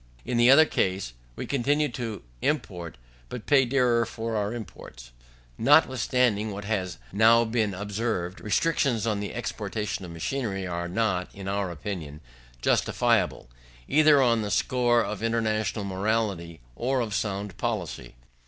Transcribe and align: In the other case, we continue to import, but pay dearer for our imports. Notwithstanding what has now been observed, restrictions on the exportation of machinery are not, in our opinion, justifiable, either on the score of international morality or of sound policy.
In 0.25 0.37
the 0.37 0.49
other 0.49 0.65
case, 0.65 1.13
we 1.35 1.45
continue 1.45 1.87
to 1.89 2.23
import, 2.41 2.97
but 3.29 3.45
pay 3.45 3.65
dearer 3.65 4.03
for 4.03 4.35
our 4.35 4.51
imports. 4.51 5.11
Notwithstanding 5.59 6.49
what 6.49 6.65
has 6.65 6.97
now 7.11 7.45
been 7.45 7.75
observed, 7.75 8.41
restrictions 8.41 9.05
on 9.05 9.19
the 9.19 9.31
exportation 9.31 10.03
of 10.03 10.09
machinery 10.09 10.65
are 10.65 10.87
not, 10.89 11.29
in 11.35 11.47
our 11.47 11.69
opinion, 11.69 12.19
justifiable, 12.63 13.47
either 13.87 14.19
on 14.23 14.41
the 14.41 14.49
score 14.49 15.03
of 15.05 15.21
international 15.21 15.85
morality 15.85 16.61
or 16.75 16.99
of 17.01 17.13
sound 17.13 17.55
policy. 17.59 18.15